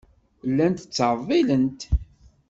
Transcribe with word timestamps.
Llant 0.49 0.83
ttɛeḍḍilent. 0.91 1.81